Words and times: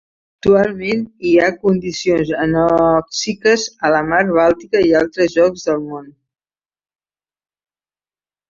Actualment 0.37 1.01
hi 1.31 1.33
ha 1.41 1.49
condicions 1.65 2.31
anòxiques 2.45 3.67
a 3.89 3.91
la 3.97 4.01
Mar 4.07 4.23
Bàltica 4.39 4.81
i 4.89 4.97
altres 5.03 5.37
llocs 5.39 5.69
del 5.71 5.85
món. 5.91 6.09